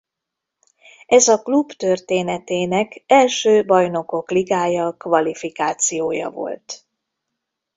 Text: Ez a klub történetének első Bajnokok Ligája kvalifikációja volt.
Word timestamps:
Ez 1.07 1.27
a 1.27 1.41
klub 1.41 1.71
történetének 1.71 3.03
első 3.07 3.65
Bajnokok 3.65 4.31
Ligája 4.31 4.91
kvalifikációja 4.91 6.29
volt. 6.29 6.85